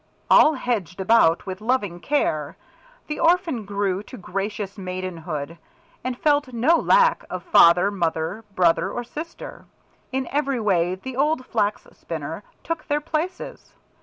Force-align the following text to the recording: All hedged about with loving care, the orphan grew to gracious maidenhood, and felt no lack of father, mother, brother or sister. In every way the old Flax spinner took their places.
All 0.31 0.55
hedged 0.55 0.99
about 0.99 1.45
with 1.45 1.61
loving 1.61 1.99
care, 1.99 2.57
the 3.05 3.19
orphan 3.19 3.65
grew 3.65 4.01
to 4.01 4.17
gracious 4.17 4.75
maidenhood, 4.75 5.59
and 6.03 6.17
felt 6.17 6.53
no 6.53 6.75
lack 6.77 7.23
of 7.29 7.43
father, 7.43 7.91
mother, 7.91 8.43
brother 8.55 8.89
or 8.91 9.03
sister. 9.03 9.65
In 10.11 10.27
every 10.31 10.59
way 10.59 10.95
the 10.95 11.15
old 11.15 11.45
Flax 11.45 11.85
spinner 11.93 12.43
took 12.63 12.87
their 12.87 12.99
places. 12.99 13.73